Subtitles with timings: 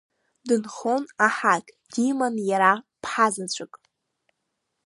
[0.47, 3.73] Дынхон аҳак, диман иара ԥҳазаҵәык.